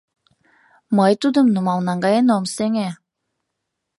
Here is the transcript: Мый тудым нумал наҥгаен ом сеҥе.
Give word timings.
Мый 0.97 1.13
тудым 1.21 1.47
нумал 1.53 1.79
наҥгаен 1.87 2.27
ом 2.37 2.45
сеҥе. 2.55 2.89